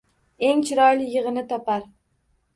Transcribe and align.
Eng 0.47 0.63
chiroyli 0.69 1.11
yigʼini 1.11 1.45
topar. 1.53 1.87